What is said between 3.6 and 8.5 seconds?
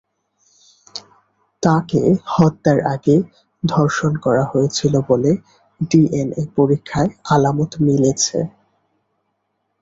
ধর্ষণ করা হয়েছিল বলে ডিএনএ পরীক্ষায় আলামত মিলেছে।